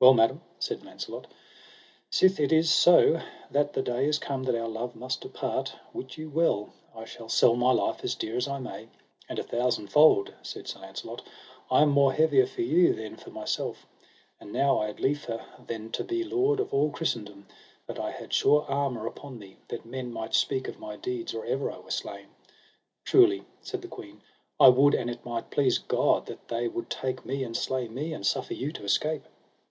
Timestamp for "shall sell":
7.04-7.56